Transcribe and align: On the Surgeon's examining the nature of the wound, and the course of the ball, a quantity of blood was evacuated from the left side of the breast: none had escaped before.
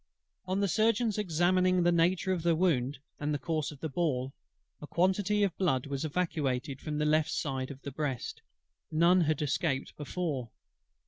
On 0.47 0.61
the 0.61 0.67
Surgeon's 0.67 1.19
examining 1.19 1.83
the 1.83 1.91
nature 1.91 2.33
of 2.33 2.41
the 2.41 2.55
wound, 2.55 2.97
and 3.19 3.31
the 3.31 3.37
course 3.37 3.69
of 3.71 3.81
the 3.81 3.87
ball, 3.87 4.33
a 4.81 4.87
quantity 4.87 5.43
of 5.43 5.55
blood 5.57 5.85
was 5.85 6.03
evacuated 6.03 6.81
from 6.81 6.97
the 6.97 7.05
left 7.05 7.29
side 7.29 7.69
of 7.69 7.83
the 7.83 7.91
breast: 7.91 8.41
none 8.89 9.21
had 9.21 9.43
escaped 9.43 9.95
before. 9.97 10.49